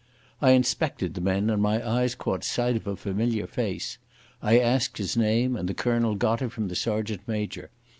I 0.41 0.53
inspected 0.53 1.13
the 1.13 1.21
men 1.21 1.51
and 1.51 1.61
my 1.61 1.87
eyes 1.87 2.15
caught 2.15 2.43
sight 2.43 2.75
of 2.75 2.87
a 2.87 2.95
familiar 2.95 3.45
face. 3.45 3.99
I 4.41 4.57
asked 4.57 4.97
his 4.97 5.15
name 5.15 5.55
and 5.55 5.69
the 5.69 5.75
colonel 5.75 6.15
got 6.15 6.41
it 6.41 6.49
from 6.51 6.69
the 6.69 6.75
sergeant 6.75 7.21
major. 7.27 7.69